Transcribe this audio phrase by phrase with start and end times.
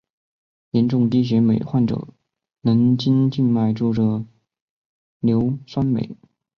[0.71, 2.07] 严重低血镁患者
[2.61, 4.25] 能经静脉注射
[5.19, 6.17] 硫酸镁。